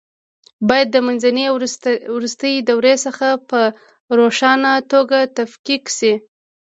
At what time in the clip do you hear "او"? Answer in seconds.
1.47-1.55